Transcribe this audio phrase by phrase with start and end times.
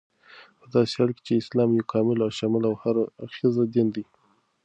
[0.59, 4.03] پداسي حال كې چې اسلام يو كامل، شامل او هر اړخيز دين دى